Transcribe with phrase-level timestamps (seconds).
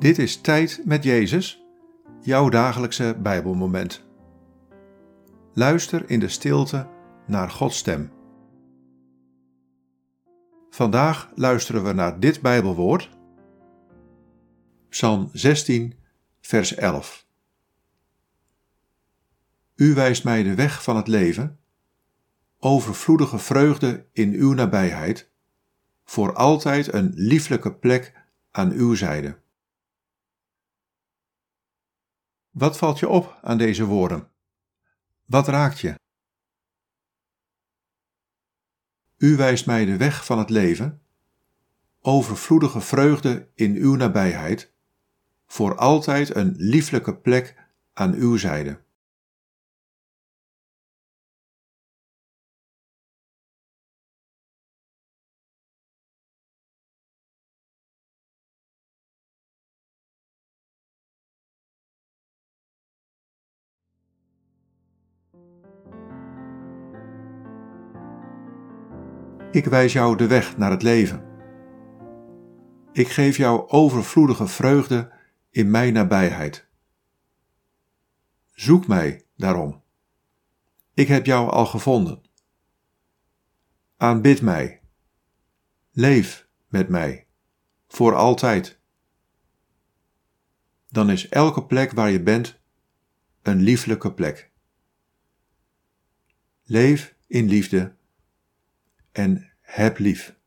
[0.00, 1.64] Dit is Tijd met Jezus,
[2.20, 4.04] jouw dagelijkse Bijbelmoment.
[5.54, 6.88] Luister in de stilte
[7.26, 8.12] naar Gods stem.
[10.70, 13.10] Vandaag luisteren we naar dit Bijbelwoord,
[14.88, 15.94] Psalm 16,
[16.40, 17.26] vers 11.
[19.76, 21.58] U wijst mij de weg van het leven,
[22.58, 25.30] overvloedige vreugde in uw nabijheid,
[26.04, 28.12] voor altijd een lieflijke plek
[28.50, 29.39] aan uw zijde.
[32.60, 34.28] Wat valt je op aan deze woorden?
[35.24, 35.94] Wat raakt je?
[39.16, 41.02] U wijst mij de weg van het leven,
[42.00, 44.72] overvloedige vreugde in uw nabijheid,
[45.46, 47.56] voor altijd een lieflijke plek
[47.92, 48.80] aan uw zijde.
[69.50, 71.24] Ik wijs jou de weg naar het leven.
[72.92, 75.12] Ik geef jou overvloedige vreugde
[75.50, 76.68] in mijn nabijheid.
[78.50, 79.82] Zoek mij daarom.
[80.94, 82.22] Ik heb jou al gevonden.
[83.96, 84.80] Aanbid mij.
[85.90, 87.26] Leef met mij,
[87.88, 88.80] voor altijd.
[90.88, 92.60] Dan is elke plek waar je bent
[93.42, 94.49] een lieflijke plek.
[96.72, 97.94] Leef in liefde
[99.12, 100.38] en heb lief.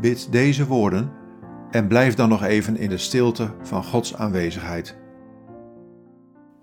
[0.00, 1.12] Bid deze woorden
[1.70, 5.01] en blijf dan nog even in de stilte van Gods aanwezigheid.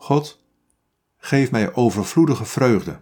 [0.09, 0.39] God,
[1.17, 3.01] geef mij overvloedige vreugde.